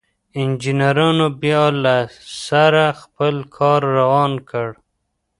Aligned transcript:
انجنيرانو 0.41 1.27
بيا 1.41 1.63
له 1.83 1.95
سره 2.45 2.85
خپل 3.01 3.35
کار 3.57 3.81
روان 3.99 4.31
کړ. 4.49 4.67